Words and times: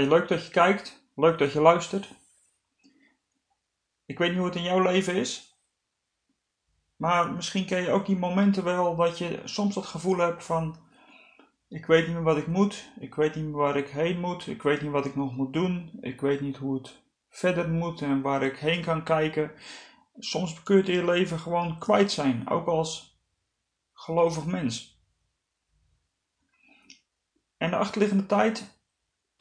Leuk 0.00 0.28
dat 0.28 0.46
je 0.46 0.50
kijkt, 0.50 1.04
leuk 1.14 1.38
dat 1.38 1.52
je 1.52 1.60
luistert. 1.60 2.14
Ik 4.04 4.18
weet 4.18 4.28
niet 4.28 4.38
hoe 4.38 4.46
het 4.46 4.56
in 4.56 4.62
jouw 4.62 4.82
leven 4.82 5.14
is, 5.14 5.56
maar 6.96 7.32
misschien 7.32 7.66
ken 7.66 7.82
je 7.82 7.90
ook 7.90 8.06
die 8.06 8.16
momenten 8.16 8.64
wel 8.64 8.96
dat 8.96 9.18
je 9.18 9.40
soms 9.44 9.74
dat 9.74 9.86
gevoel 9.86 10.16
hebt 10.16 10.44
van: 10.44 10.76
ik 11.68 11.86
weet 11.86 12.06
niet 12.06 12.14
meer 12.14 12.24
wat 12.24 12.36
ik 12.36 12.46
moet, 12.46 12.90
ik 13.00 13.14
weet 13.14 13.34
niet 13.34 13.44
meer 13.44 13.56
waar 13.56 13.76
ik 13.76 13.88
heen 13.88 14.20
moet, 14.20 14.46
ik 14.46 14.62
weet 14.62 14.82
niet 14.82 14.90
wat 14.90 15.06
ik 15.06 15.16
nog 15.16 15.36
moet 15.36 15.52
doen, 15.52 15.98
ik 16.00 16.20
weet 16.20 16.40
niet 16.40 16.56
hoe 16.56 16.74
het 16.74 17.02
verder 17.28 17.68
moet 17.68 18.02
en 18.02 18.20
waar 18.20 18.42
ik 18.42 18.56
heen 18.56 18.82
kan 18.82 19.04
kijken. 19.04 19.52
Soms 20.18 20.62
kun 20.62 20.74
je 20.74 20.80
het 20.80 20.90
in 20.90 20.96
je 20.96 21.04
leven 21.04 21.38
gewoon 21.38 21.78
kwijt 21.78 22.12
zijn, 22.12 22.48
ook 22.48 22.66
als 22.66 23.20
gelovig 23.92 24.44
mens. 24.44 25.00
En 27.56 27.70
de 27.70 27.76
achterliggende 27.76 28.26
tijd 28.26 28.80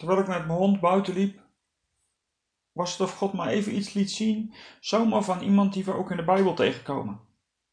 Terwijl 0.02 0.22
ik 0.22 0.28
met 0.28 0.48
mijn 0.48 0.60
hond 0.60 0.80
buiten 0.80 1.14
liep, 1.14 1.40
was 2.72 2.92
het 2.92 3.02
of 3.02 3.18
God 3.18 3.34
me 3.34 3.50
even 3.50 3.76
iets 3.76 3.94
liet 3.94 4.12
zien, 4.12 4.54
zomaar 4.80 5.24
van 5.24 5.42
iemand 5.42 5.74
die 5.74 5.86
we 5.86 5.94
ook 5.94 6.12
in 6.12 6.18
de 6.18 6.24
Bijbel 6.24 6.54
tegenkomen. 6.54 7.20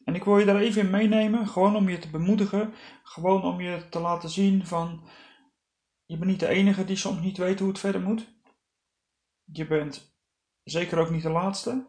En 0.04 0.14
ik 0.14 0.24
wil 0.24 0.38
je 0.38 0.44
daar 0.44 0.56
even 0.56 0.82
in 0.82 0.90
meenemen, 0.90 1.48
gewoon 1.48 1.76
om 1.76 1.88
je 1.88 1.98
te 1.98 2.10
bemoedigen, 2.10 2.74
gewoon 3.02 3.42
om 3.42 3.60
je 3.60 3.88
te 3.88 3.98
laten 3.98 4.28
zien 4.28 4.66
van, 4.66 5.02
je 6.06 6.16
bent 6.16 6.30
niet 6.30 6.40
de 6.40 6.48
enige 6.48 6.84
die 6.84 6.96
soms 6.96 7.20
niet 7.20 7.36
weet 7.36 7.58
hoe 7.58 7.68
het 7.68 7.78
verder 7.78 8.00
moet. 8.00 8.28
Je 9.44 9.66
bent 9.66 10.16
zeker 10.64 10.98
ook 10.98 11.10
niet 11.10 11.22
de 11.22 11.30
laatste. 11.30 11.86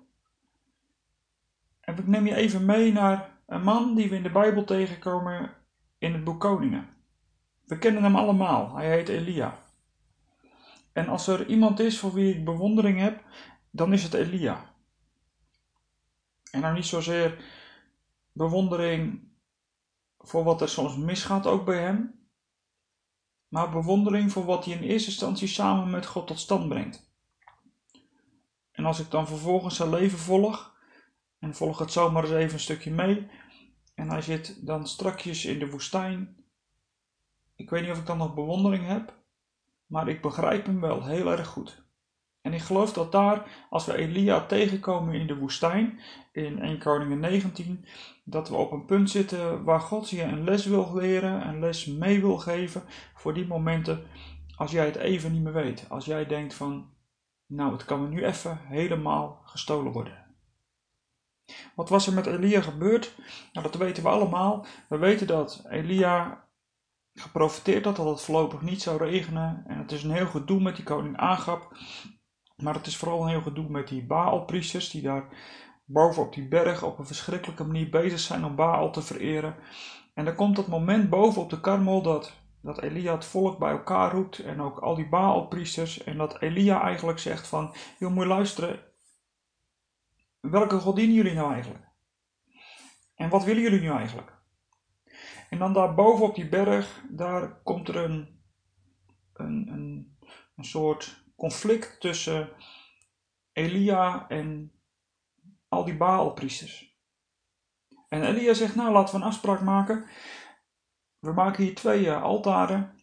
En 1.79 1.97
ik 1.97 2.07
neem 2.07 2.25
je 2.25 2.35
even 2.35 2.65
mee 2.65 2.91
naar 2.91 3.39
een 3.45 3.63
man 3.63 3.95
die 3.95 4.09
we 4.09 4.15
in 4.15 4.23
de 4.23 4.31
Bijbel 4.31 4.63
tegenkomen 4.63 5.55
in 5.97 6.13
het 6.13 6.23
boek 6.23 6.39
Koningen. 6.39 6.89
We 7.65 7.77
kennen 7.77 8.03
hem 8.03 8.15
allemaal, 8.15 8.75
hij 8.75 8.89
heet 8.89 9.09
Elia. 9.09 9.67
En 10.93 11.07
als 11.07 11.27
er 11.27 11.47
iemand 11.47 11.79
is 11.79 11.99
voor 11.99 12.13
wie 12.13 12.35
ik 12.35 12.45
bewondering 12.45 12.99
heb, 12.99 13.23
dan 13.71 13.93
is 13.93 14.03
het 14.03 14.13
Elia. 14.13 14.73
En 16.51 16.61
nou 16.61 16.73
niet 16.73 16.85
zozeer 16.85 17.43
bewondering 18.31 19.27
voor 20.17 20.43
wat 20.43 20.61
er 20.61 20.69
soms 20.69 20.97
misgaat 20.97 21.45
ook 21.45 21.65
bij 21.65 21.81
hem, 21.81 22.19
maar 23.47 23.69
bewondering 23.69 24.31
voor 24.31 24.45
wat 24.45 24.65
hij 24.65 24.73
in 24.73 24.83
eerste 24.83 25.09
instantie 25.09 25.47
samen 25.47 25.89
met 25.89 26.05
God 26.05 26.27
tot 26.27 26.39
stand 26.39 26.69
brengt. 26.69 27.07
En 28.71 28.85
als 28.85 28.99
ik 28.99 29.11
dan 29.11 29.27
vervolgens 29.27 29.75
zijn 29.75 29.89
leven 29.89 30.19
volg, 30.19 30.77
en 31.39 31.55
volg 31.55 31.79
het 31.79 31.91
zomaar 31.91 32.23
eens 32.23 32.33
even 32.33 32.53
een 32.53 32.59
stukje 32.59 32.91
mee, 32.91 33.27
en 33.95 34.09
hij 34.09 34.21
zit 34.21 34.65
dan 34.65 34.87
strakjes 34.87 35.45
in 35.45 35.59
de 35.59 35.69
woestijn, 35.69 36.37
ik 37.55 37.69
weet 37.69 37.81
niet 37.81 37.91
of 37.91 37.97
ik 37.97 38.05
dan 38.05 38.17
nog 38.17 38.33
bewondering 38.33 38.87
heb, 38.87 39.18
maar 39.89 40.07
ik 40.07 40.21
begrijp 40.21 40.65
hem 40.65 40.81
wel 40.81 41.05
heel 41.05 41.31
erg 41.31 41.47
goed. 41.47 41.87
En 42.41 42.53
ik 42.53 42.61
geloof 42.61 42.93
dat 42.93 43.11
daar, 43.11 43.65
als 43.69 43.85
we 43.85 43.97
Elia 43.97 44.45
tegenkomen 44.45 45.13
in 45.13 45.27
de 45.27 45.37
woestijn, 45.37 45.99
in 46.31 46.59
1 46.59 46.79
Koningen 46.79 47.19
19, 47.19 47.85
dat 48.23 48.49
we 48.49 48.55
op 48.55 48.71
een 48.71 48.85
punt 48.85 49.09
zitten 49.09 49.63
waar 49.63 49.81
God 49.81 50.09
je 50.09 50.21
een 50.21 50.43
les 50.43 50.65
wil 50.65 50.95
leren, 50.95 51.47
een 51.47 51.59
les 51.59 51.85
mee 51.85 52.19
wil 52.19 52.37
geven 52.37 52.83
voor 53.13 53.33
die 53.33 53.47
momenten 53.47 54.07
als 54.55 54.71
jij 54.71 54.85
het 54.85 54.95
even 54.95 55.31
niet 55.31 55.43
meer 55.43 55.53
weet. 55.53 55.85
Als 55.89 56.05
jij 56.05 56.25
denkt 56.25 56.53
van, 56.53 56.89
nou 57.45 57.71
het 57.71 57.85
kan 57.85 58.01
me 58.01 58.07
nu 58.07 58.25
even 58.25 58.59
helemaal 58.63 59.41
gestolen 59.43 59.91
worden. 59.91 60.25
Wat 61.75 61.89
was 61.89 62.07
er 62.07 62.13
met 62.13 62.25
Elia 62.25 62.61
gebeurd? 62.61 63.15
Nou, 63.53 63.65
dat 63.71 63.75
weten 63.75 64.03
we 64.03 64.09
allemaal. 64.09 64.65
We 64.89 64.97
weten 64.97 65.27
dat 65.27 65.65
Elia 65.69 66.47
geprofiteerd 67.19 67.85
had 67.85 67.95
dat 67.95 68.05
het 68.05 68.21
voorlopig 68.21 68.61
niet 68.61 68.81
zou 68.81 68.97
regenen. 68.97 69.63
En 69.67 69.77
het 69.77 69.91
is 69.91 70.03
een 70.03 70.11
heel 70.11 70.27
gedoe 70.27 70.61
met 70.61 70.75
die 70.75 70.85
koning 70.85 71.17
Agap. 71.17 71.77
Maar 72.55 72.73
het 72.73 72.87
is 72.87 72.97
vooral 72.97 73.21
een 73.21 73.29
heel 73.29 73.41
gedoe 73.41 73.69
met 73.69 73.87
die 73.87 74.05
Baalpriesters 74.05 74.89
die 74.89 75.01
daar 75.01 75.27
boven 75.85 76.23
op 76.23 76.33
die 76.33 76.47
berg 76.47 76.83
op 76.83 76.99
een 76.99 77.05
verschrikkelijke 77.05 77.63
manier 77.63 77.89
bezig 77.89 78.19
zijn 78.19 78.45
om 78.45 78.55
Baal 78.55 78.91
te 78.91 79.01
vereren. 79.01 79.55
En 80.13 80.25
dan 80.25 80.35
komt 80.35 80.55
dat 80.55 80.67
moment 80.67 81.09
boven 81.09 81.41
op 81.41 81.49
de 81.49 81.59
Karmel 81.59 82.01
dat, 82.01 82.33
dat 82.61 82.81
Elia 82.81 83.13
het 83.13 83.25
volk 83.25 83.59
bij 83.59 83.71
elkaar 83.71 84.11
roept 84.11 84.39
en 84.39 84.61
ook 84.61 84.79
al 84.79 84.95
die 84.95 85.09
Baalpriesters. 85.09 86.03
En 86.03 86.17
dat 86.17 86.41
Elia 86.41 86.81
eigenlijk 86.81 87.19
zegt 87.19 87.47
van, 87.47 87.73
joh 87.99 88.11
moet 88.11 88.23
je 88.23 88.29
luisteren, 88.29 88.79
welke 90.39 90.79
god 90.79 90.95
dienen 90.95 91.15
jullie 91.15 91.33
nou 91.33 91.53
eigenlijk? 91.53 91.87
En 93.15 93.29
wat 93.29 93.43
willen 93.43 93.61
jullie 93.61 93.81
nu 93.81 93.89
eigenlijk? 93.89 94.38
En 95.49 95.59
dan 95.59 95.73
daar 95.73 95.95
boven 95.95 96.25
op 96.25 96.35
die 96.35 96.49
berg, 96.49 97.03
daar 97.09 97.61
komt 97.63 97.87
er 97.87 97.95
een, 97.95 98.41
een, 99.33 99.67
een, 99.67 100.17
een 100.55 100.65
soort 100.65 101.23
conflict 101.35 101.99
tussen 101.99 102.49
Elia 103.53 104.27
en 104.27 104.71
al 105.67 105.85
die 105.85 105.97
Baalpriesters. 105.97 106.97
En 108.09 108.23
Elia 108.23 108.53
zegt, 108.53 108.75
nou 108.75 108.91
laten 108.91 109.15
we 109.15 109.21
een 109.21 109.27
afspraak 109.27 109.61
maken. 109.61 110.05
We 111.19 111.31
maken 111.31 111.63
hier 111.63 111.75
twee 111.75 112.05
uh, 112.05 112.23
altaren. 112.23 112.99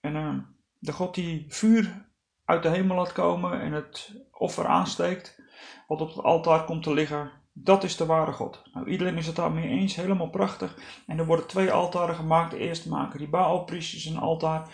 En 0.00 0.14
uh, 0.14 0.38
de 0.78 0.92
God 0.92 1.14
die 1.14 1.44
vuur 1.48 2.08
uit 2.44 2.62
de 2.62 2.68
hemel 2.68 2.96
laat 2.96 3.12
komen 3.12 3.60
en 3.60 3.72
het 3.72 4.14
offer 4.30 4.66
aansteekt, 4.66 5.42
wat 5.86 6.00
op 6.00 6.08
het 6.08 6.24
altaar 6.24 6.64
komt 6.64 6.82
te 6.82 6.94
liggen, 6.94 7.39
dat 7.52 7.84
is 7.84 7.96
de 7.96 8.06
ware 8.06 8.32
God. 8.32 8.62
Nou, 8.72 8.88
iedereen 8.88 9.16
is 9.16 9.26
het 9.26 9.36
daarmee 9.36 9.68
eens, 9.68 9.96
helemaal 9.96 10.30
prachtig. 10.30 10.78
En 11.06 11.18
er 11.18 11.26
worden 11.26 11.46
twee 11.46 11.72
altaren 11.72 12.14
gemaakt. 12.14 12.52
Eerst 12.52 12.86
maken 12.86 13.18
die 13.18 13.28
Baalpriesters 13.28 14.04
een 14.04 14.18
altaar. 14.18 14.68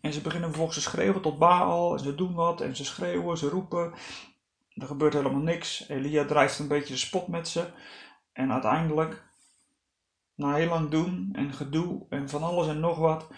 En 0.00 0.12
ze 0.12 0.20
beginnen 0.20 0.48
vervolgens 0.48 0.84
te 0.84 0.90
schreeuwen 0.90 1.22
tot 1.22 1.38
Baal. 1.38 1.92
En 1.92 1.98
ze 1.98 2.14
doen 2.14 2.34
wat 2.34 2.60
en 2.60 2.76
ze 2.76 2.84
schreeuwen, 2.84 3.38
ze 3.38 3.48
roepen. 3.48 3.92
Er 4.74 4.86
gebeurt 4.86 5.12
helemaal 5.12 5.40
niks. 5.40 5.88
Elia 5.88 6.24
drijft 6.24 6.58
een 6.58 6.68
beetje 6.68 6.92
de 6.92 6.98
spot 6.98 7.28
met 7.28 7.48
ze. 7.48 7.66
En 8.32 8.52
uiteindelijk, 8.52 9.24
na 10.34 10.54
heel 10.54 10.68
lang 10.68 10.90
doen 10.90 11.30
en 11.32 11.52
gedoe 11.52 12.06
en 12.08 12.28
van 12.28 12.42
alles 12.42 12.68
en 12.68 12.80
nog 12.80 12.98
wat, 12.98 13.28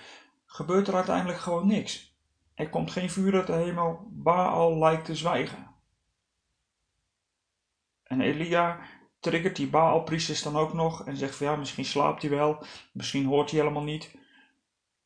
gebeurt 0.46 0.88
er 0.88 0.94
uiteindelijk 0.94 1.38
gewoon 1.38 1.66
niks. 1.66 2.16
Er 2.54 2.68
komt 2.68 2.90
geen 2.90 3.10
vuur 3.10 3.34
uit 3.34 3.46
de 3.46 3.52
hemel. 3.52 4.08
Baal 4.10 4.78
lijkt 4.78 5.04
te 5.04 5.14
zwijgen. 5.14 5.67
En 8.08 8.20
Elia 8.20 8.78
triggert 9.20 9.56
die 9.56 9.68
Baalpriesters 9.68 10.42
dan 10.42 10.56
ook 10.56 10.72
nog 10.72 11.06
en 11.06 11.16
zegt 11.16 11.34
van 11.34 11.46
ja, 11.46 11.56
misschien 11.56 11.84
slaapt 11.84 12.22
hij 12.22 12.30
wel, 12.30 12.64
misschien 12.92 13.24
hoort 13.24 13.50
hij 13.50 13.60
helemaal 13.60 13.82
niet, 13.82 14.14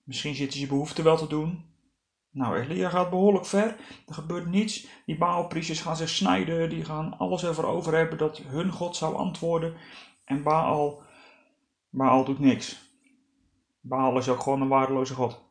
misschien 0.03 0.35
zit 0.35 0.49
hij 0.49 0.57
zijn 0.57 0.69
behoefte 0.69 1.03
wel 1.03 1.17
te 1.17 1.27
doen. 1.27 1.71
Nou, 2.31 2.61
Elia 2.61 2.89
gaat 2.89 3.11
behoorlijk 3.11 3.47
ver, 3.47 3.77
er 4.07 4.15
gebeurt 4.15 4.47
niets. 4.47 4.87
Die 5.07 5.19
Baalpriesters 5.19 5.81
gaan 5.81 5.97
zich 5.97 6.09
snijden, 6.09 6.69
die 6.69 6.85
gaan 6.85 7.19
alles 7.19 7.45
ervoor 7.45 7.65
over 7.65 7.97
hebben 7.97 8.19
dat 8.19 8.39
hun 8.39 8.71
God 8.71 8.97
zou 8.97 9.17
antwoorden. 9.17 9.77
En 10.25 10.43
Baal, 10.43 11.03
Baal 11.91 12.25
doet 12.25 12.39
niks. 12.39 12.91
Baal 13.81 14.19
is 14.19 14.29
ook 14.29 14.41
gewoon 14.41 14.61
een 14.61 14.69
waardeloze 14.69 15.15
God. 15.15 15.51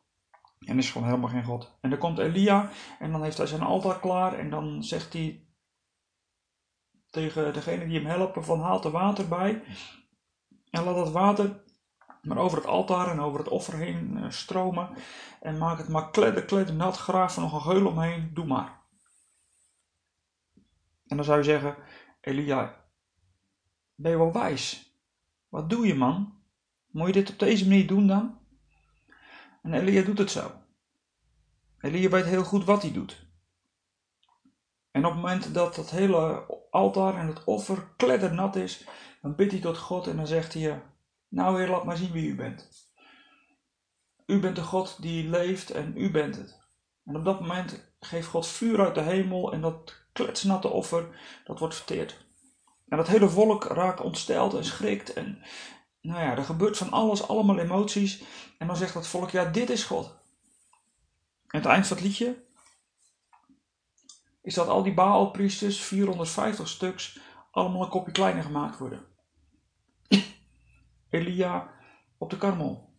En 0.58 0.78
is 0.78 0.90
gewoon 0.90 1.08
helemaal 1.08 1.30
geen 1.30 1.44
God. 1.44 1.78
En 1.80 1.90
dan 1.90 1.98
komt 1.98 2.18
Elia 2.18 2.70
en 2.98 3.12
dan 3.12 3.22
heeft 3.22 3.36
hij 3.36 3.46
zijn 3.46 3.62
altaar 3.62 4.00
klaar 4.00 4.38
en 4.38 4.50
dan 4.50 4.84
zegt 4.84 5.12
hij 5.12 5.46
tegen 7.12 7.52
degene 7.52 7.86
die 7.86 7.98
hem 7.98 8.06
helpen 8.06 8.44
van 8.44 8.60
haal 8.60 8.84
er 8.84 8.90
water 8.90 9.28
bij 9.28 9.62
en 10.70 10.84
laat 10.84 10.94
dat 10.94 11.10
water 11.10 11.62
maar 12.22 12.38
over 12.38 12.58
het 12.58 12.66
altaar 12.66 13.10
en 13.10 13.20
over 13.20 13.38
het 13.38 13.48
offer 13.48 13.76
heen 13.76 14.16
eh, 14.16 14.30
stromen 14.30 14.88
en 15.40 15.58
maak 15.58 15.78
het 15.78 15.88
maar 15.88 16.10
kledder, 16.10 16.44
kledder 16.44 16.74
nat, 16.74 16.96
graaf 16.96 17.36
er 17.36 17.42
nog 17.42 17.52
een 17.52 17.60
geul 17.60 17.86
omheen, 17.86 18.30
doe 18.34 18.46
maar. 18.46 18.80
En 21.06 21.16
dan 21.16 21.24
zou 21.24 21.38
je 21.38 21.44
zeggen, 21.44 21.76
Elia, 22.20 22.84
ben 23.94 24.10
je 24.10 24.16
wel 24.16 24.32
wijs? 24.32 24.96
Wat 25.48 25.70
doe 25.70 25.86
je 25.86 25.94
man? 25.94 26.40
Moet 26.86 27.06
je 27.06 27.12
dit 27.12 27.30
op 27.30 27.38
deze 27.38 27.68
manier 27.68 27.86
doen 27.86 28.06
dan? 28.06 28.38
En 29.62 29.74
Elia 29.74 30.02
doet 30.02 30.18
het 30.18 30.30
zo. 30.30 30.52
Elia 31.78 32.08
weet 32.08 32.24
heel 32.24 32.44
goed 32.44 32.64
wat 32.64 32.82
hij 32.82 32.92
doet. 32.92 33.26
En 34.92 35.06
op 35.06 35.12
het 35.12 35.20
moment 35.20 35.54
dat 35.54 35.76
het 35.76 35.90
hele 35.90 36.46
altaar 36.70 37.16
en 37.18 37.26
het 37.26 37.44
offer 37.44 37.88
kleddernat 37.96 38.56
is, 38.56 38.84
dan 39.22 39.34
bidt 39.34 39.52
hij 39.52 39.60
tot 39.60 39.78
God 39.78 40.06
en 40.06 40.16
dan 40.16 40.26
zegt 40.26 40.54
hij, 40.54 40.82
nou 41.28 41.58
heer, 41.58 41.68
laat 41.68 41.84
maar 41.84 41.96
zien 41.96 42.12
wie 42.12 42.28
u 42.28 42.34
bent. 42.34 42.70
U 44.26 44.40
bent 44.40 44.56
de 44.56 44.62
God 44.62 45.02
die 45.02 45.28
leeft 45.28 45.70
en 45.70 45.92
u 45.96 46.10
bent 46.10 46.36
het. 46.36 46.60
En 47.04 47.16
op 47.16 47.24
dat 47.24 47.40
moment 47.40 47.94
geeft 48.00 48.28
God 48.28 48.46
vuur 48.46 48.80
uit 48.80 48.94
de 48.94 49.00
hemel 49.00 49.52
en 49.52 49.60
dat 49.60 49.94
kletsnatte 50.12 50.68
offer, 50.68 51.08
dat 51.44 51.58
wordt 51.58 51.74
verteerd. 51.74 52.24
En 52.88 52.96
dat 52.96 53.08
hele 53.08 53.28
volk 53.28 53.64
raakt 53.64 54.00
ontsteld 54.00 54.54
en 54.54 54.64
schrikt 54.64 55.12
en 55.12 55.42
nou 56.00 56.20
ja, 56.20 56.36
er 56.36 56.44
gebeurt 56.44 56.76
van 56.76 56.90
alles, 56.90 57.28
allemaal 57.28 57.58
emoties. 57.58 58.22
En 58.58 58.66
dan 58.66 58.76
zegt 58.76 58.94
dat 58.94 59.06
volk, 59.06 59.30
ja, 59.30 59.44
dit 59.44 59.70
is 59.70 59.84
God. 59.84 60.20
En 61.46 61.58
het 61.58 61.66
eind 61.66 61.86
van 61.86 61.96
het 61.96 62.06
liedje, 62.06 62.44
is 64.42 64.54
dat 64.54 64.68
al 64.68 64.82
die 64.82 64.94
Baalpriesters, 64.94 65.80
450 65.80 66.68
stuks, 66.68 67.20
allemaal 67.50 67.82
een 67.82 67.88
kopje 67.88 68.12
kleiner 68.12 68.42
gemaakt 68.42 68.78
worden. 68.78 69.04
Elia 71.10 71.70
op 72.18 72.30
de 72.30 72.38
karmel. 72.38 72.90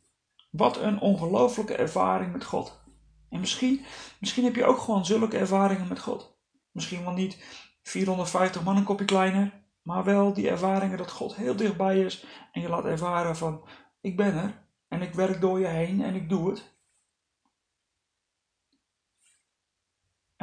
Wat 0.51 0.77
een 0.77 0.99
ongelooflijke 0.99 1.75
ervaring 1.75 2.31
met 2.31 2.43
God. 2.43 2.81
En 3.29 3.39
misschien, 3.39 3.85
misschien 4.19 4.43
heb 4.43 4.55
je 4.55 4.65
ook 4.65 4.79
gewoon 4.79 5.05
zulke 5.05 5.37
ervaringen 5.37 5.87
met 5.87 5.99
God. 5.99 6.37
Misschien 6.71 7.03
wel 7.03 7.13
niet 7.13 7.43
450 7.83 8.63
man 8.63 8.77
een 8.77 8.83
kopje 8.83 9.05
kleiner, 9.05 9.63
maar 9.81 10.03
wel 10.03 10.33
die 10.33 10.49
ervaringen 10.49 10.97
dat 10.97 11.11
God 11.11 11.35
heel 11.35 11.55
dichtbij 11.55 11.99
is 11.99 12.25
en 12.51 12.61
je 12.61 12.69
laat 12.69 12.85
ervaren 12.85 13.35
van 13.35 13.67
ik 14.01 14.17
ben 14.17 14.35
er 14.35 14.65
en 14.87 15.01
ik 15.01 15.13
werk 15.13 15.41
door 15.41 15.59
je 15.59 15.67
heen 15.67 16.03
en 16.03 16.15
ik 16.15 16.29
doe 16.29 16.49
het. 16.49 16.71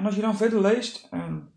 En 0.01 0.07
als 0.07 0.15
je 0.15 0.21
dan 0.21 0.37
verder 0.37 0.61
leest 0.61 1.07
en 1.11 1.53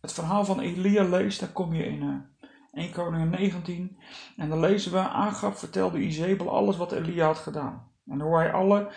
het 0.00 0.12
verhaal 0.12 0.44
van 0.44 0.60
Elia 0.60 1.04
leest, 1.04 1.40
dan 1.40 1.52
kom 1.52 1.74
je 1.74 1.84
in 1.84 2.02
uh, 2.02 2.84
1 2.84 2.92
Koningen 2.92 3.30
19 3.30 3.96
en 4.36 4.48
dan 4.48 4.60
lezen 4.60 4.92
we, 4.92 4.98
Agab 4.98 5.56
vertelde 5.56 5.98
Izebel 5.98 6.50
alles 6.50 6.76
wat 6.76 6.92
Elia 6.92 7.26
had 7.26 7.38
gedaan. 7.38 7.90
En 8.06 8.20
hoe 8.20 8.36
hij 8.36 8.52
alle, 8.52 8.92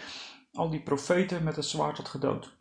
al 0.54 0.70
die 0.70 0.82
profeten 0.84 1.44
met 1.44 1.56
het 1.56 1.66
zwaard 1.66 1.98
had 1.98 2.08
gedood. 2.08 2.58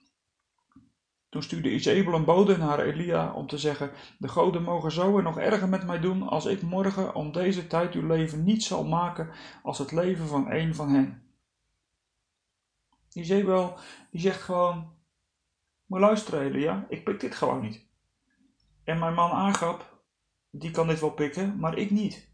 Toen 1.29 1.43
stuurde 1.43 1.70
Izebel 1.70 2.14
een 2.14 2.25
bode 2.25 2.56
naar 2.56 2.81
Elia 2.81 3.32
om 3.32 3.47
te 3.47 3.58
zeggen: 3.58 3.90
De 4.19 4.29
goden 4.29 4.62
mogen 4.62 4.93
zo 4.93 5.19
en 5.19 5.25
nog 5.25 5.38
erger 5.38 5.69
met 5.69 5.87
mij 5.87 6.00
doen 6.00 6.23
als 6.23 6.44
ik 6.44 6.62
morgen 6.62 7.14
om 7.14 7.32
deze 7.32 7.67
tijd 7.67 7.94
uw 7.94 8.06
leven 8.06 8.44
niet 8.44 8.62
zal 8.62 8.85
maken 8.85 9.31
als 9.62 9.79
het 9.79 9.93
leven 9.93 10.26
van 10.26 10.50
een 10.50 10.75
van 10.75 10.88
hen. 10.88 11.23
Izebel 13.12 13.76
die 14.11 14.20
zegt 14.20 14.43
gewoon: 14.43 14.93
Maar 15.94 16.02
luister 16.02 16.41
Elia, 16.41 16.87
ik 16.88 17.05
pik 17.05 17.20
dit 17.20 17.35
gewoon 17.35 17.61
niet. 17.61 17.87
En 18.85 18.99
mijn 18.99 19.14
man 19.14 19.31
Agab, 19.31 20.02
die 20.50 20.70
kan 20.70 20.87
dit 20.87 21.00
wel 21.00 21.11
pikken, 21.11 21.58
maar 21.58 21.79
ik 21.79 21.91
niet. 21.91 22.29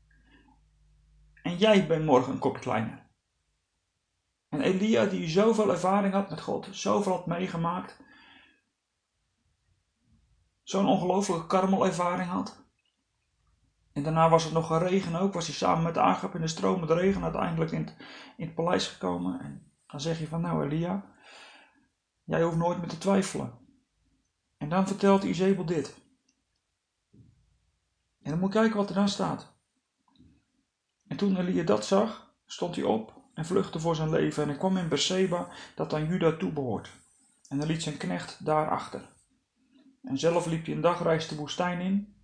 En 1.43 1.57
jij 1.57 1.87
bent 1.87 2.05
morgen 2.05 2.33
een 2.33 2.39
kopje 2.39 2.63
kleiner. 2.63 3.07
En 4.49 4.61
Elia, 4.61 5.05
die 5.05 5.29
zoveel 5.29 5.71
ervaring 5.71 6.13
had 6.13 6.31
met 6.31 6.41
God, 6.41 6.69
zoveel 6.71 7.13
had 7.13 7.27
meegemaakt, 7.27 8.03
zo'n 10.63 10.87
ongelooflijke 10.87 11.47
karmelervaring 11.47 12.29
had. 12.29 12.65
En 13.93 14.03
daarna 14.03 14.29
was 14.29 14.45
het 14.45 14.53
nog 14.53 14.67
geregen 14.67 15.15
ook, 15.15 15.33
was 15.33 15.47
hij 15.47 15.55
samen 15.55 15.83
met 15.83 15.99
Agap 15.99 16.35
in 16.35 16.47
de 16.47 16.77
met 16.81 16.91
regen 16.91 17.23
uiteindelijk 17.23 17.71
in 17.71 17.81
het, 17.81 17.97
in 18.37 18.47
het 18.47 18.55
paleis 18.55 18.87
gekomen. 18.87 19.41
En 19.41 19.73
dan 19.87 20.01
zeg 20.01 20.19
je 20.19 20.27
van 20.29 20.41
nou 20.41 20.65
Elia, 20.65 21.19
jij 22.31 22.43
hoeft 22.43 22.57
nooit 22.57 22.79
meer 22.79 22.89
te 22.89 22.99
twijfelen. 22.99 23.53
En 24.57 24.69
dan 24.69 24.87
vertelt 24.87 25.25
Izebel 25.25 25.65
dit. 25.65 25.95
En 28.23 28.31
dan 28.31 28.39
moet 28.39 28.53
je 28.53 28.59
kijken 28.59 28.77
wat 28.77 28.89
er 28.89 28.95
dan 28.95 29.09
staat. 29.09 29.53
En 31.07 31.17
toen 31.17 31.37
Elia 31.37 31.63
dat 31.63 31.87
zag, 31.87 32.35
stond 32.47 32.77
hij 32.77 32.85
op 32.85 33.13
en 33.35 33.47
vluchtte 33.47 33.81
voor 33.81 33.97
zijn 33.97 34.11
leven 34.11 34.43
en 34.43 34.49
hij 34.49 34.59
kwam 34.59 34.77
in 34.77 34.89
Berseba, 34.89 35.49
dat 35.75 35.95
aan 35.95 36.07
Juda 36.07 36.37
toebehoort. 36.37 36.91
En 37.49 37.59
hij 37.59 37.67
liet 37.67 37.83
zijn 37.83 37.97
knecht 37.97 38.45
daar 38.45 38.71
achter. 38.71 39.09
En 40.03 40.19
zelf 40.19 40.47
liep 40.47 40.65
hij 40.65 40.75
een 40.75 40.81
dagreis 40.81 41.29
de 41.29 41.37
woestijn 41.37 41.81
in. 41.81 42.15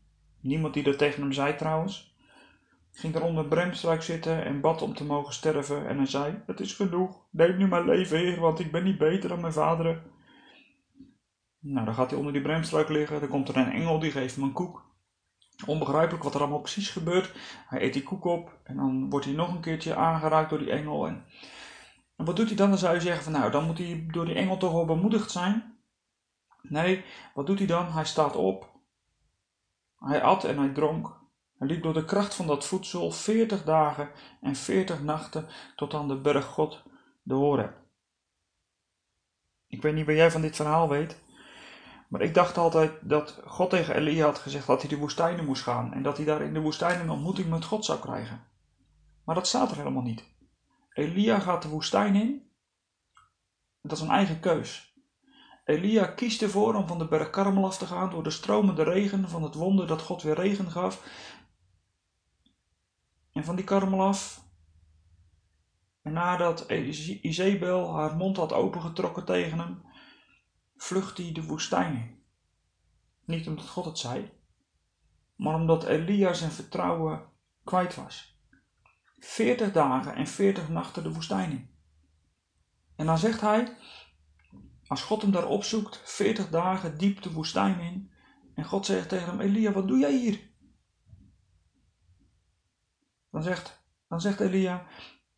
Niemand 0.41 0.75
die 0.75 0.83
dat 0.83 0.99
tegen 0.99 1.23
hem 1.23 1.33
zei 1.33 1.57
trouwens. 1.57 2.16
Ging 2.99 3.15
er 3.15 3.23
onder 3.23 3.49
bremstruik 3.49 4.03
zitten 4.03 4.45
en 4.45 4.61
bad 4.61 4.83
om 4.83 4.95
te 4.95 5.05
mogen 5.05 5.33
sterven. 5.33 5.87
En 5.89 5.97
hij 5.97 6.07
zei: 6.07 6.43
Het 6.47 6.61
is 6.61 6.75
genoeg. 6.75 7.27
Neem 7.31 7.57
nu 7.57 7.67
mijn 7.67 7.85
leven, 7.85 8.19
Heer, 8.19 8.41
want 8.41 8.59
ik 8.59 8.73
ben 8.73 8.85
niet 8.85 8.99
beter 8.99 9.29
dan 9.29 9.41
mijn 9.41 9.53
vaderen. 9.53 10.03
Nou, 11.59 11.85
dan 11.85 11.95
gaat 11.95 12.11
hij 12.11 12.19
onder 12.19 12.33
die 12.33 12.43
bremstruik 12.43 12.89
liggen. 12.89 13.21
Dan 13.21 13.29
komt 13.29 13.49
er 13.49 13.57
een 13.57 13.73
engel 13.73 13.99
die 13.99 14.11
geeft 14.11 14.35
hem 14.35 14.45
een 14.45 14.53
koek. 14.53 14.85
Onbegrijpelijk 15.67 16.25
wat 16.25 16.35
er 16.35 16.41
allemaal 16.41 16.61
precies 16.61 16.91
gebeurt. 16.91 17.33
Hij 17.69 17.83
eet 17.83 17.93
die 17.93 18.03
koek 18.03 18.25
op 18.25 18.59
en 18.63 18.77
dan 18.77 19.11
wordt 19.11 19.27
hij 19.27 19.35
nog 19.35 19.55
een 19.55 19.61
keertje 19.61 19.95
aangeraakt 19.95 20.51
door 20.51 20.59
die 20.59 20.71
engel. 20.71 21.07
En, 21.07 21.25
en 22.17 22.25
wat 22.25 22.37
doet 22.37 22.47
hij 22.49 22.57
dan? 22.57 22.69
Dan 22.69 22.79
zou 22.79 22.95
je 22.95 23.01
zeggen 23.01 23.25
van 23.25 23.33
nou, 23.33 23.51
dan 23.51 23.65
moet 23.65 23.79
hij 23.79 24.07
door 24.11 24.25
die 24.25 24.35
engel 24.35 24.57
toch 24.57 24.73
wel 24.73 24.85
bemoedigd 24.85 25.31
zijn. 25.31 25.79
Nee, 26.63 27.05
wat 27.35 27.47
doet 27.47 27.59
hij 27.59 27.67
dan? 27.67 27.93
Hij 27.93 28.05
staat 28.05 28.37
op. 28.37 28.71
Hij 29.97 30.23
at 30.23 30.45
en 30.45 30.59
hij 30.59 30.69
dronk. 30.69 31.25
Hij 31.59 31.69
liep 31.69 31.83
door 31.83 31.95
de 31.95 32.05
kracht 32.05 32.35
van 32.35 32.47
dat 32.47 32.67
voedsel 32.67 33.11
veertig 33.11 33.65
dagen 33.65 34.11
en 34.41 34.57
veertig 34.57 35.03
nachten 35.03 35.47
tot 35.77 35.95
aan 35.95 36.09
de 36.09 36.17
berg 36.17 36.45
God, 36.45 36.83
de 37.23 37.35
Horeb. 37.35 37.75
Ik 39.67 39.83
weet 39.83 39.95
niet 39.95 40.07
wat 40.07 40.15
jij 40.15 40.31
van 40.31 40.41
dit 40.41 40.57
verhaal 40.57 40.89
weet, 40.89 41.21
maar 42.09 42.21
ik 42.21 42.35
dacht 42.35 42.59
altijd 42.59 42.93
dat 43.03 43.41
God 43.45 43.71
tegen 43.71 43.95
Elia 43.95 44.25
had 44.25 44.39
gezegd 44.39 44.67
dat 44.67 44.81
hij 44.81 44.91
de 44.91 44.97
woestijnen 44.97 45.45
moest 45.45 45.63
gaan 45.63 45.93
en 45.93 46.03
dat 46.03 46.17
hij 46.17 46.27
daar 46.27 46.43
in 46.43 46.55
de 46.55 46.61
woestijn 46.61 47.01
een 47.01 47.11
ontmoeting 47.11 47.49
met 47.49 47.65
God 47.65 47.85
zou 47.85 47.99
krijgen. 48.01 48.45
Maar 49.25 49.35
dat 49.35 49.47
staat 49.47 49.71
er 49.71 49.77
helemaal 49.77 50.03
niet. 50.03 50.25
Elia 50.93 51.39
gaat 51.39 51.63
de 51.63 51.69
woestijn 51.69 52.15
in. 52.15 52.51
Dat 53.83 53.97
is 53.97 54.01
een 54.01 54.11
eigen 54.11 54.41
keus. 54.41 54.95
Elia 55.65 56.07
kiest 56.07 56.43
ervoor 56.43 56.75
om 56.75 56.87
van 56.87 56.99
de 56.99 57.09
berg 57.09 57.31
Karmel 57.31 57.65
af 57.65 57.79
te 57.79 57.87
gaan 57.87 58.11
door 58.11 58.23
de 58.23 58.31
stromende 58.31 58.83
regen 58.83 59.29
van 59.29 59.43
het 59.43 59.55
wonder 59.55 59.87
dat 59.87 60.03
God 60.03 60.23
weer 60.23 60.35
regen 60.35 60.71
gaf. 60.71 61.03
En 63.37 63.45
van 63.45 63.57
die 63.57 63.65
Karmel 63.65 64.03
af. 64.03 64.45
En 66.03 66.13
nadat 66.13 66.71
Izebel 67.23 67.95
haar 67.95 68.17
mond 68.17 68.37
had 68.37 68.53
opengetrokken 68.53 69.25
tegen 69.25 69.59
hem, 69.59 69.83
vlucht 70.77 71.19
hij 71.19 71.33
de 71.33 71.45
woestijn 71.45 71.95
in. 71.97 72.23
Niet 73.25 73.49
omdat 73.49 73.69
God 73.69 73.85
het 73.85 73.99
zei, 73.99 74.33
maar 75.35 75.55
omdat 75.55 75.85
Elia 75.85 76.33
zijn 76.33 76.51
vertrouwen 76.51 77.29
kwijt 77.65 77.95
was. 77.95 78.39
Veertig 79.19 79.73
dagen 79.73 80.15
en 80.15 80.27
veertig 80.27 80.69
nachten 80.69 81.03
de 81.03 81.13
woestijn 81.13 81.51
in. 81.51 81.71
En 82.95 83.07
dan 83.07 83.19
zegt 83.19 83.41
hij, 83.41 83.77
als 84.87 85.03
God 85.03 85.23
hem 85.23 85.31
daar 85.31 85.49
opzoekt, 85.49 86.01
40 86.05 86.49
dagen 86.49 86.99
diep 86.99 87.23
de 87.23 87.33
woestijn 87.33 87.81
in, 87.81 88.13
en 88.55 88.65
God 88.65 88.87
zegt 88.87 89.09
tegen 89.09 89.27
hem: 89.27 89.41
Elia, 89.41 89.73
wat 89.73 89.89
doe 89.89 89.99
jij 89.99 90.17
hier? 90.17 90.55
Dan 93.37 93.45
zegt, 93.45 93.83
dan 94.09 94.21
zegt 94.21 94.41
Elia: 94.41 94.87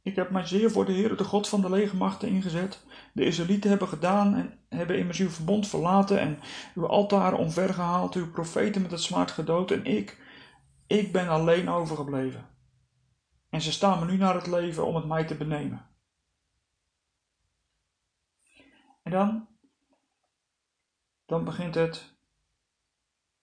Ik 0.02 0.16
heb 0.16 0.30
mij 0.30 0.46
zeer 0.46 0.70
voor 0.70 0.84
de 0.84 0.92
Heer, 0.92 1.16
de 1.16 1.24
God 1.24 1.48
van 1.48 1.60
de 1.60 1.70
legermachten, 1.70 2.28
ingezet. 2.28 2.84
De 3.12 3.24
Israëlieten 3.24 3.70
hebben 3.70 3.88
gedaan 3.88 4.34
en 4.34 4.58
hebben 4.68 4.98
immers 4.98 5.18
uw 5.18 5.28
verbond 5.28 5.68
verlaten 5.68 6.20
en 6.20 6.40
uw 6.74 6.86
altaren 6.86 7.38
omvergehaald, 7.38 8.14
uw 8.14 8.30
profeten 8.30 8.82
met 8.82 8.90
het 8.90 9.02
zwaard 9.02 9.30
gedood, 9.30 9.70
en 9.70 9.84
ik, 9.84 10.20
ik 10.86 11.12
ben 11.12 11.28
alleen 11.28 11.68
overgebleven. 11.68 12.48
En 13.50 13.60
ze 13.60 13.72
staan 13.72 13.98
me 13.98 14.12
nu 14.12 14.16
naar 14.16 14.34
het 14.34 14.46
leven 14.46 14.86
om 14.86 14.94
het 14.94 15.06
mij 15.06 15.24
te 15.24 15.34
benemen. 15.34 15.86
En 19.02 19.10
dan, 19.12 19.48
dan 21.26 21.44
begint 21.44 21.74
het 21.74 22.16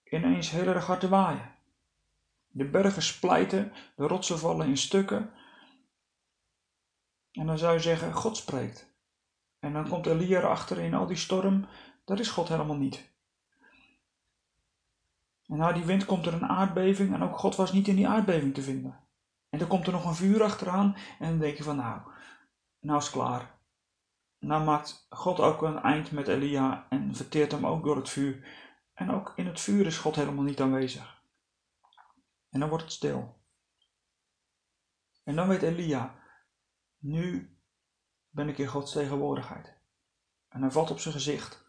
ineens 0.04 0.50
heel 0.50 0.66
erg 0.66 0.86
hard 0.86 1.00
te 1.00 1.08
waaien. 1.08 1.55
De 2.56 2.64
bergen 2.64 3.02
splijten, 3.02 3.72
de 3.96 4.06
rotsen 4.06 4.38
vallen 4.38 4.66
in 4.66 4.76
stukken. 4.76 5.30
En 7.32 7.46
dan 7.46 7.58
zou 7.58 7.74
je 7.74 7.80
zeggen, 7.80 8.12
God 8.12 8.36
spreekt. 8.36 8.94
En 9.58 9.72
dan 9.72 9.88
komt 9.88 10.06
Elia 10.06 10.38
erachter 10.38 10.78
in 10.78 10.94
al 10.94 11.06
die 11.06 11.16
storm, 11.16 11.66
dat 12.04 12.20
is 12.20 12.28
God 12.28 12.48
helemaal 12.48 12.76
niet. 12.76 13.14
En 15.46 15.56
na 15.56 15.72
die 15.72 15.84
wind 15.84 16.04
komt 16.04 16.26
er 16.26 16.32
een 16.32 16.48
aardbeving 16.48 17.14
en 17.14 17.22
ook 17.22 17.38
God 17.38 17.56
was 17.56 17.72
niet 17.72 17.88
in 17.88 17.96
die 17.96 18.08
aardbeving 18.08 18.54
te 18.54 18.62
vinden. 18.62 19.00
En 19.48 19.58
dan 19.58 19.68
komt 19.68 19.86
er 19.86 19.92
nog 19.92 20.04
een 20.04 20.14
vuur 20.14 20.42
achteraan 20.42 20.96
en 21.18 21.28
dan 21.28 21.38
denk 21.38 21.56
je 21.56 21.62
van 21.62 21.76
nou, 21.76 22.00
nou 22.80 22.98
is 22.98 23.10
klaar 23.10 23.56
nou 24.38 24.64
maakt 24.64 25.06
God 25.10 25.40
ook 25.40 25.62
een 25.62 25.82
eind 25.82 26.10
met 26.10 26.28
Elia 26.28 26.86
en 26.88 27.14
verteert 27.14 27.52
hem 27.52 27.66
ook 27.66 27.84
door 27.84 27.96
het 27.96 28.08
vuur. 28.08 28.48
En 28.94 29.10
ook 29.10 29.32
in 29.36 29.46
het 29.46 29.60
vuur 29.60 29.86
is 29.86 29.98
God 29.98 30.16
helemaal 30.16 30.44
niet 30.44 30.60
aanwezig. 30.60 31.15
En 32.56 32.62
dan 32.62 32.70
wordt 32.70 32.84
het 32.84 32.94
stil. 32.94 33.36
En 35.24 35.36
dan 35.36 35.48
weet 35.48 35.62
Elia, 35.62 36.14
nu 36.98 37.56
ben 38.30 38.48
ik 38.48 38.58
in 38.58 38.66
Gods 38.66 38.92
tegenwoordigheid. 38.92 39.74
En 40.48 40.60
hij 40.60 40.70
valt 40.70 40.90
op 40.90 40.98
zijn 40.98 41.14
gezicht. 41.14 41.64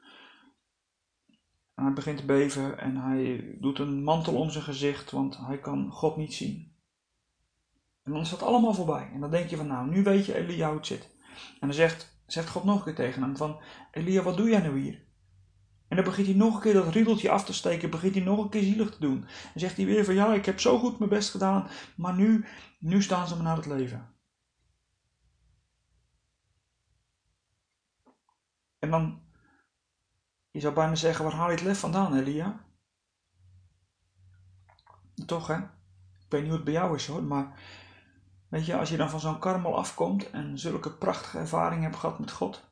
En 1.75 1.84
hij 1.84 1.94
begint 1.94 2.17
te 2.17 2.25
beven 2.25 2.79
en 2.79 2.96
hij 2.96 3.58
doet 3.60 3.79
een 3.79 4.03
mantel 4.03 4.36
om 4.36 4.50
zijn 4.50 4.63
gezicht, 4.63 5.12
want 5.12 5.38
hij 5.38 5.60
kan 5.60 5.91
God 5.91 6.17
niet 6.17 6.34
zien. 6.34 6.75
En 8.03 8.12
dan 8.12 8.22
is 8.22 8.29
dat 8.29 8.41
allemaal 8.41 8.74
voorbij. 8.74 9.12
En 9.13 9.20
dan 9.20 9.32
denk 9.32 9.50
je 9.50 9.58
van 9.58 9.67
nou, 9.67 9.89
nu 9.89 10.03
weet 10.03 10.25
je 10.25 10.36
Elia 10.36 10.67
hoe 10.67 10.77
het 10.77 10.88
zit. 10.88 11.15
En 11.60 11.67
dan 11.67 11.74
zegt 11.74 12.22
zegt 12.25 12.50
God 12.50 12.63
nog 12.63 12.77
een 12.77 12.84
keer 12.84 12.96
tegen 12.96 13.22
hem 13.22 13.38
van, 13.38 13.62
Elia, 13.91 14.22
wat 14.22 14.38
doe 14.38 14.50
jij 14.50 14.62
nou 14.62 14.79
hier? 14.79 15.06
En 15.88 15.96
dan 15.96 16.06
begint 16.06 16.27
hij 16.27 16.36
nog 16.36 16.56
een 16.56 16.62
keer 16.62 16.74
dat 16.74 16.94
riedeltje 16.94 17.29
af 17.29 17.46
te 17.46 17.53
steken, 17.53 17.89
begint 17.89 18.15
hij 18.15 18.24
nog 18.24 18.39
een 18.39 18.50
keer 18.50 18.63
zielig 18.63 18.91
te 18.91 19.00
doen. 19.00 19.25
En 19.53 19.60
zegt 19.60 19.77
hij 19.77 19.86
weer 19.86 20.06
van, 20.06 20.13
ja, 20.13 20.34
ik 20.34 20.46
heb 20.46 20.60
zo 20.60 20.79
goed 20.79 21.00
mijn 21.00 21.10
best 21.10 21.29
gedaan, 21.29 21.67
maar 21.96 22.13
nu, 22.13 22.46
nu 22.79 23.01
staan 23.01 23.27
ze 23.27 23.36
me 23.38 23.44
naar 23.44 23.56
het 23.56 23.65
leven. 23.65 24.15
En 28.79 28.89
dan, 28.89 29.22
je 30.51 30.60
zou 30.60 30.74
bijna 30.74 30.96
zeggen, 30.96 31.25
waar 31.25 31.34
haal 31.34 31.50
je 31.50 31.56
het 31.56 31.63
lef 31.63 31.79
vandaan, 31.79 32.15
Elia? 32.15 32.65
Toch, 35.25 35.48
hè? 35.48 35.58
Ik 35.58 36.34
weet 36.34 36.41
niet 36.41 36.50
hoe 36.50 36.60
het 36.60 36.65
bij 36.65 36.74
jou 36.74 36.96
is, 36.96 37.08
hoor, 37.08 37.24
maar 37.24 37.60
Weet 38.50 38.65
je, 38.65 38.77
als 38.77 38.89
je 38.89 38.98
dan 38.98 39.10
van 39.10 39.20
zo'n 39.20 39.39
karmel 39.39 39.77
afkomt 39.77 40.29
en 40.29 40.60
zulke 40.60 40.91
prachtige 40.91 41.38
ervaringen 41.38 41.84
hebt 41.84 41.96
gehad 41.96 42.20
met 42.20 42.32
God. 42.32 42.65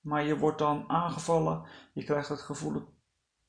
Maar 0.00 0.24
je 0.24 0.38
wordt 0.38 0.58
dan 0.58 0.84
aangevallen. 0.88 1.62
Je 1.92 2.04
krijgt 2.04 2.28
het 2.28 2.40
gevoel 2.40 2.82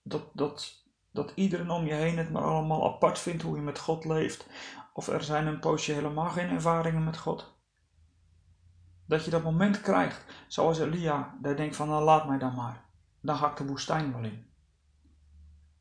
dat, 0.03 0.23
dat, 0.33 0.85
dat 1.11 1.31
iedereen 1.35 1.69
om 1.69 1.85
je 1.85 1.93
heen 1.93 2.17
het 2.17 2.31
maar 2.31 2.43
allemaal 2.43 2.93
apart 2.93 3.19
vindt 3.19 3.43
hoe 3.43 3.55
je 3.55 3.61
met 3.61 3.79
God 3.79 4.05
leeft. 4.05 4.47
Of 4.93 5.07
er 5.07 5.23
zijn 5.23 5.47
een 5.47 5.59
poosje 5.59 5.91
helemaal 5.91 6.29
geen 6.29 6.49
ervaringen 6.49 7.03
met 7.03 7.17
God. 7.17 7.59
Dat 9.05 9.25
je 9.25 9.31
dat 9.31 9.43
moment 9.43 9.81
krijgt, 9.81 10.25
zoals 10.47 10.79
Elia, 10.79 11.37
daar 11.41 11.55
denkt 11.55 11.75
van 11.75 11.87
nou 11.87 12.03
laat 12.03 12.27
mij 12.27 12.37
dan 12.37 12.55
maar. 12.55 12.85
Dan 13.21 13.35
ga 13.35 13.49
ik 13.49 13.57
de 13.57 13.65
woestijn 13.65 14.11
wel 14.13 14.23
in. 14.23 14.45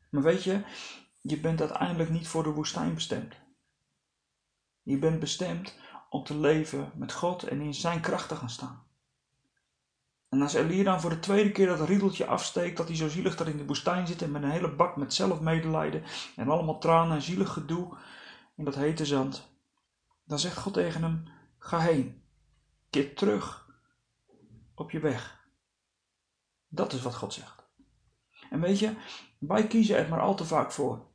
Maar 0.09 0.21
weet 0.21 0.43
je, 0.43 0.63
je 1.21 1.39
bent 1.39 1.59
uiteindelijk 1.59 2.09
niet 2.09 2.27
voor 2.27 2.43
de 2.43 2.49
woestijn 2.49 2.93
bestemd. 2.93 3.35
Je 4.81 4.97
bent 4.97 5.19
bestemd 5.19 5.75
om 6.09 6.23
te 6.23 6.37
leven 6.37 6.91
met 6.95 7.13
God 7.13 7.43
en 7.43 7.61
in 7.61 7.73
zijn 7.73 8.01
kracht 8.01 8.27
te 8.27 8.35
gaan 8.35 8.49
staan. 8.49 8.83
En 10.31 10.41
als 10.41 10.53
Elia 10.53 10.83
dan 10.83 11.01
voor 11.01 11.09
de 11.09 11.19
tweede 11.19 11.51
keer 11.51 11.67
dat 11.67 11.87
riedeltje 11.87 12.25
afsteekt, 12.25 12.77
dat 12.77 12.87
hij 12.87 12.95
zo 12.95 13.09
zielig 13.09 13.35
daar 13.35 13.47
in 13.47 13.57
de 13.57 13.65
woestijn 13.65 14.07
zit 14.07 14.21
en 14.21 14.31
met 14.31 14.43
een 14.43 14.49
hele 14.49 14.75
bak 14.75 14.95
met 14.95 15.13
zelfmedelijden 15.13 16.03
en 16.35 16.49
allemaal 16.49 16.79
tranen 16.79 17.15
en 17.15 17.21
zielig 17.21 17.53
gedoe 17.53 17.97
in 18.55 18.65
dat 18.65 18.75
hete 18.75 19.05
zand, 19.05 19.49
dan 20.23 20.39
zegt 20.39 20.57
God 20.57 20.73
tegen 20.73 21.03
hem: 21.03 21.27
Ga 21.57 21.79
heen, 21.79 22.23
keer 22.89 23.15
terug 23.15 23.67
op 24.75 24.91
je 24.91 24.99
weg. 24.99 25.45
Dat 26.67 26.93
is 26.93 27.01
wat 27.01 27.15
God 27.15 27.33
zegt. 27.33 27.63
En 28.49 28.61
weet 28.61 28.79
je, 28.79 28.95
wij 29.39 29.67
kiezen 29.67 29.97
er 29.97 30.09
maar 30.09 30.21
al 30.21 30.35
te 30.35 30.45
vaak 30.45 30.71
voor. 30.71 31.05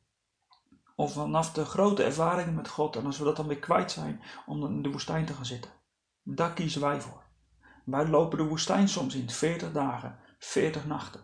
Of 0.94 1.12
vanaf 1.12 1.52
de 1.52 1.64
grote 1.64 2.04
ervaringen 2.04 2.54
met 2.54 2.68
God, 2.68 2.96
en 2.96 3.06
als 3.06 3.18
we 3.18 3.24
dat 3.24 3.36
dan 3.36 3.46
weer 3.46 3.58
kwijt 3.58 3.92
zijn, 3.92 4.22
om 4.46 4.64
in 4.64 4.82
de 4.82 4.90
woestijn 4.90 5.26
te 5.26 5.32
gaan 5.34 5.46
zitten. 5.46 5.70
Daar 6.22 6.52
kiezen 6.52 6.80
wij 6.80 7.00
voor. 7.00 7.25
Wij 7.86 8.06
lopen 8.06 8.38
de 8.38 8.44
woestijn 8.44 8.88
soms 8.88 9.14
in 9.14 9.30
40 9.30 9.72
dagen, 9.72 10.18
40 10.38 10.86
nachten. 10.86 11.20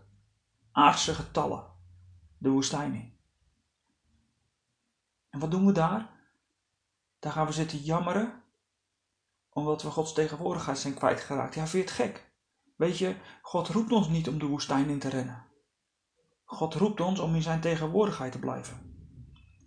Aardse 0.72 1.14
getallen. 1.14 1.64
De 2.38 2.48
woestijn 2.48 2.94
in. 2.94 3.18
En 5.30 5.40
wat 5.40 5.50
doen 5.50 5.66
we 5.66 5.72
daar? 5.72 6.10
Daar 7.18 7.32
gaan 7.32 7.46
we 7.46 7.52
zitten 7.52 7.78
jammeren, 7.78 8.42
omdat 9.50 9.82
we 9.82 9.90
Gods 9.90 10.12
tegenwoordigheid 10.12 10.78
zijn 10.78 10.94
kwijtgeraakt. 10.94 11.54
Ja, 11.54 11.66
vind 11.66 11.88
je 11.88 11.90
het 11.90 12.10
gek? 12.10 12.32
Weet 12.76 12.98
je, 12.98 13.16
God 13.42 13.68
roept 13.68 13.92
ons 13.92 14.08
niet 14.08 14.28
om 14.28 14.38
de 14.38 14.46
woestijn 14.46 14.88
in 14.88 14.98
te 14.98 15.08
rennen. 15.08 15.46
God 16.44 16.74
roept 16.74 17.00
ons 17.00 17.18
om 17.20 17.34
in 17.34 17.42
zijn 17.42 17.60
tegenwoordigheid 17.60 18.32
te 18.32 18.38
blijven. 18.38 19.06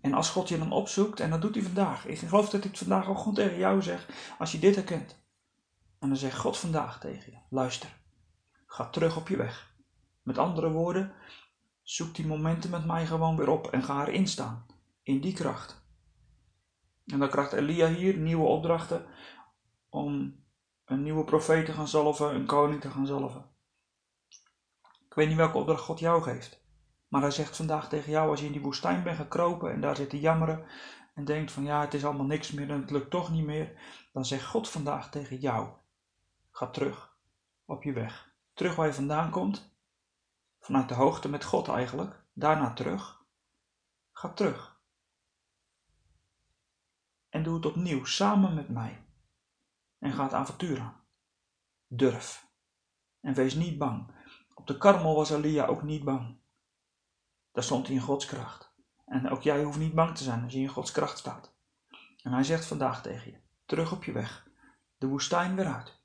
En 0.01 0.13
als 0.13 0.29
God 0.29 0.49
je 0.49 0.57
dan 0.57 0.71
opzoekt, 0.71 1.19
en 1.19 1.29
dat 1.29 1.41
doet 1.41 1.55
hij 1.55 1.63
vandaag. 1.63 2.05
Ik 2.05 2.17
geloof 2.17 2.49
dat 2.49 2.63
het 2.63 2.77
vandaag 2.77 3.07
ook 3.07 3.17
gewoon 3.17 3.33
tegen 3.33 3.57
jou 3.57 3.81
zegt, 3.81 4.13
als 4.37 4.51
je 4.51 4.59
dit 4.59 4.75
herkent. 4.75 5.23
En 6.05 6.11
dan 6.11 6.19
zegt 6.19 6.39
God 6.39 6.57
vandaag 6.57 6.99
tegen 6.99 7.31
je: 7.31 7.37
luister, 7.49 7.97
ga 8.65 8.89
terug 8.89 9.17
op 9.17 9.27
je 9.27 9.37
weg. 9.37 9.73
Met 10.21 10.37
andere 10.37 10.71
woorden, 10.71 11.13
zoek 11.81 12.15
die 12.15 12.27
momenten 12.27 12.69
met 12.69 12.85
mij 12.85 13.05
gewoon 13.05 13.37
weer 13.37 13.49
op 13.49 13.67
en 13.67 13.83
ga 13.83 14.07
erin 14.07 14.27
staan, 14.27 14.65
in 15.03 15.21
die 15.21 15.33
kracht. 15.33 15.85
En 17.05 17.19
dan 17.19 17.29
krijgt 17.29 17.53
Elia 17.53 17.87
hier 17.87 18.17
nieuwe 18.17 18.45
opdrachten 18.45 19.05
om 19.89 20.43
een 20.85 21.03
nieuwe 21.03 21.23
profeet 21.23 21.65
te 21.65 21.73
gaan 21.73 21.87
zalven, 21.87 22.35
een 22.35 22.45
koning 22.45 22.81
te 22.81 22.89
gaan 22.89 23.07
zalven. 23.07 23.45
Ik 25.05 25.13
weet 25.13 25.27
niet 25.27 25.37
welke 25.37 25.57
opdracht 25.57 25.83
God 25.83 25.99
jou 25.99 26.21
geeft. 26.21 26.63
Maar 27.07 27.21
hij 27.21 27.31
zegt 27.31 27.55
vandaag 27.55 27.89
tegen 27.89 28.11
jou, 28.11 28.29
als 28.29 28.39
je 28.39 28.45
in 28.45 28.51
die 28.51 28.61
woestijn 28.61 29.03
bent 29.03 29.17
gekropen 29.17 29.71
en 29.71 29.81
daar 29.81 29.95
zit 29.95 30.09
te 30.09 30.19
jammeren 30.19 30.65
en 31.13 31.25
denkt 31.25 31.51
van 31.51 31.63
ja, 31.63 31.81
het 31.81 31.93
is 31.93 32.05
allemaal 32.05 32.25
niks 32.25 32.51
meer 32.51 32.69
en 32.69 32.81
het 32.81 32.91
lukt 32.91 33.09
toch 33.09 33.31
niet 33.31 33.45
meer, 33.45 33.79
dan 34.13 34.25
zegt 34.25 34.45
God 34.45 34.69
vandaag 34.69 35.09
tegen 35.09 35.37
jou, 35.37 35.69
Ga 36.55 36.67
terug 36.67 37.17
op 37.65 37.83
je 37.83 37.93
weg. 37.93 38.33
Terug 38.53 38.75
waar 38.75 38.87
je 38.87 38.93
vandaan 38.93 39.31
komt. 39.31 39.75
Vanuit 40.59 40.89
de 40.89 40.93
hoogte 40.93 41.29
met 41.29 41.43
God 41.43 41.67
eigenlijk. 41.67 42.23
Daarna 42.33 42.73
terug. 42.73 43.25
Ga 44.11 44.33
terug. 44.33 44.79
En 47.29 47.43
doe 47.43 47.55
het 47.55 47.65
opnieuw 47.65 48.05
samen 48.05 48.53
met 48.53 48.69
mij. 48.69 49.05
En 49.99 50.13
ga 50.13 50.23
het 50.23 50.33
avontuur. 50.33 50.93
Durf. 51.87 52.47
En 53.19 53.33
wees 53.33 53.53
niet 53.53 53.77
bang. 53.77 54.11
Op 54.53 54.67
de 54.67 54.77
karmel 54.77 55.15
was 55.15 55.29
Elia 55.29 55.65
ook 55.65 55.83
niet 55.83 56.03
bang. 56.03 56.37
Daar 57.51 57.63
stond 57.63 57.87
hij 57.87 57.95
in 57.95 58.01
Gods 58.01 58.25
kracht. 58.25 58.73
En 59.05 59.29
ook 59.29 59.41
jij 59.41 59.63
hoeft 59.63 59.77
niet 59.77 59.93
bang 59.93 60.17
te 60.17 60.23
zijn 60.23 60.43
als 60.43 60.53
je 60.53 60.59
in 60.59 60.67
Gods 60.67 60.91
kracht 60.91 61.17
staat. 61.17 61.55
En 62.23 62.31
hij 62.31 62.43
zegt 62.43 62.65
vandaag 62.65 63.01
tegen 63.01 63.31
je: 63.31 63.41
terug 63.65 63.91
op 63.91 64.03
je 64.03 64.11
weg. 64.11 64.47
De 64.97 65.07
woestijn 65.07 65.55
weer 65.55 65.73
uit. 65.73 66.03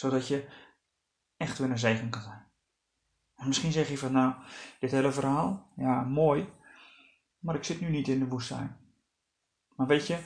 Zodat 0.00 0.28
je 0.28 0.48
echt 1.36 1.58
weer 1.58 1.70
een 1.70 1.78
zegen 1.78 2.10
kan 2.10 2.22
zijn. 2.22 2.46
En 3.34 3.46
misschien 3.46 3.72
zeg 3.72 3.88
je 3.88 3.98
van 3.98 4.12
nou, 4.12 4.34
dit 4.78 4.90
hele 4.90 5.12
verhaal, 5.12 5.72
ja 5.76 6.02
mooi, 6.02 6.48
maar 7.38 7.54
ik 7.54 7.64
zit 7.64 7.80
nu 7.80 7.88
niet 7.88 8.08
in 8.08 8.18
de 8.18 8.28
woestijn. 8.28 8.76
Maar 9.76 9.86
weet 9.86 10.06
je, 10.06 10.18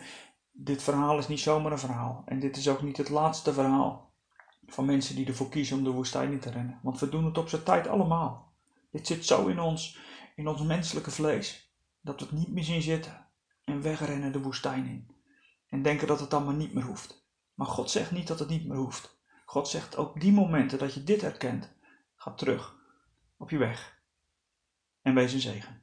dit 0.53 0.83
verhaal 0.83 1.19
is 1.19 1.29
niet 1.29 1.41
zomaar 1.41 1.73
een 1.73 1.79
verhaal. 1.79 2.23
En 2.27 2.41
dit 2.41 2.57
is 2.57 2.69
ook 2.69 2.83
niet 2.83 2.97
het 2.97 3.09
laatste 3.09 3.53
verhaal 3.53 4.15
van 4.67 4.85
mensen 4.85 5.17
die 5.17 5.27
ervoor 5.27 5.49
kiezen 5.49 5.77
om 5.77 5.85
de 5.85 5.91
woestijn 5.91 6.33
in 6.33 6.41
te 6.41 6.51
rennen. 6.51 6.81
Want 6.83 7.01
we 7.01 7.09
doen 7.09 7.25
het 7.25 7.39
op 7.39 7.49
zijn 7.49 7.63
tijd 7.63 7.87
allemaal. 7.87 8.53
Dit 8.91 9.07
zit 9.07 9.27
zo 9.27 9.47
in 9.47 9.61
ons, 9.61 9.99
in 10.37 10.49
ons 10.49 10.63
menselijke 10.63 11.11
vlees, 11.11 11.75
dat 12.01 12.21
we 12.21 12.27
het 12.27 12.35
niet 12.35 12.53
meer 12.53 12.65
zien 12.65 12.83
zitten 12.83 13.27
en 13.65 13.83
wegrennen 13.83 14.33
de 14.33 14.43
woestijn 14.43 14.87
in. 14.87 15.11
En 15.69 15.83
denken 15.83 16.07
dat 16.07 16.21
het 16.21 16.35
allemaal 16.35 16.55
niet 16.55 16.75
meer 16.75 16.85
hoeft. 16.85 17.27
Maar 17.55 17.67
God 17.67 17.91
zegt 17.91 18.11
niet 18.11 18.27
dat 18.27 18.39
het 18.39 18.49
niet 18.49 18.67
meer 18.67 18.79
hoeft. 18.79 19.14
God 19.55 19.69
zegt 19.69 19.97
op 19.97 20.21
die 20.21 20.33
momenten 20.33 20.79
dat 20.79 20.95
je 20.95 21.05
dit 21.05 21.21
herkent, 21.21 21.73
ga 22.15 22.35
terug 22.35 22.77
op 23.37 23.51
je 23.51 23.59
weg 23.59 24.03
en 25.03 25.15
wees 25.15 25.33
een 25.33 25.41
zegen. 25.41 25.83